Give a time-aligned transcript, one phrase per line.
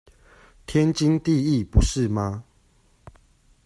[0.65, 2.43] 天經地義不是嗎？